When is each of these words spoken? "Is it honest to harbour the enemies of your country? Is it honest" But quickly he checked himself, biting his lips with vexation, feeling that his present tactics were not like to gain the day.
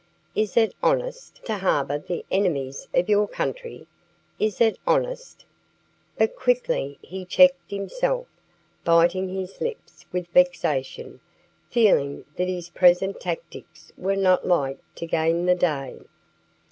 "Is 0.33 0.57
it 0.57 0.73
honest 0.81 1.45
to 1.45 1.59
harbour 1.59 1.99
the 1.99 2.25
enemies 2.31 2.87
of 2.91 3.07
your 3.07 3.27
country? 3.27 3.85
Is 4.39 4.59
it 4.59 4.79
honest" 4.87 5.45
But 6.17 6.35
quickly 6.35 6.97
he 7.03 7.23
checked 7.23 7.69
himself, 7.69 8.25
biting 8.83 9.29
his 9.29 9.61
lips 9.61 10.07
with 10.11 10.25
vexation, 10.29 11.19
feeling 11.69 12.25
that 12.35 12.47
his 12.47 12.69
present 12.69 13.19
tactics 13.21 13.91
were 13.95 14.15
not 14.15 14.43
like 14.47 14.79
to 14.95 15.05
gain 15.05 15.45
the 15.45 15.53
day. 15.53 15.99